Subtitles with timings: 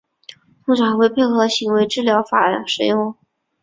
[0.65, 3.15] 通常还会配合行为治疗法使用。